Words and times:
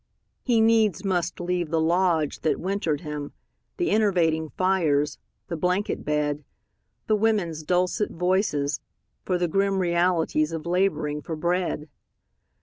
He 0.41 0.61
needs 0.61 1.05
must 1.05 1.39
leave 1.39 1.69
the 1.69 1.79
lodge 1.79 2.39
that 2.39 2.59
wintered 2.59 3.01
him, 3.01 3.33
The 3.77 3.91
enervating 3.91 4.49
fires, 4.49 5.19
the 5.47 5.55
blanket 5.55 6.03
bed 6.03 6.43
The 7.05 7.15
women's 7.15 7.61
dulcet 7.61 8.09
voices, 8.09 8.79
for 9.25 9.37
the 9.37 9.47
grim 9.47 9.77
Realities 9.77 10.53
of 10.53 10.65
labouring 10.65 11.21
for 11.21 11.35
bread. 11.35 11.87